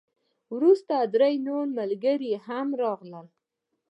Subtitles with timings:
[0.55, 3.25] وروسته درې نور ملګري هم راغلل.